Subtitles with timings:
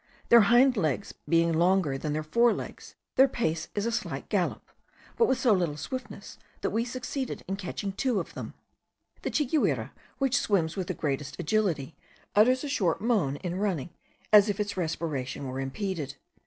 [0.29, 4.71] Their hind legs being longer than their fore legs, their pace is a slight gallop,
[5.15, 8.55] but with so little swiftness that we succeeded in catching two of them.
[9.21, 11.95] The chiguire, which swims with the greatest agility,
[12.35, 13.91] utters a short moan in running,
[14.33, 16.15] as if its respiration were impeded.